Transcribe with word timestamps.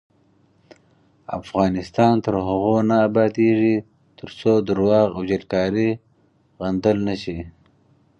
افغانستان 1.39 2.13
تر 2.25 2.33
هغو 2.47 2.75
نه 2.89 2.95
ابادیږي، 3.07 3.75
ترڅو 4.19 4.51
درواغ 4.69 5.07
او 5.15 5.21
جعلکاری 5.29 5.89
غندل 6.59 6.97
نشي. 7.07 7.39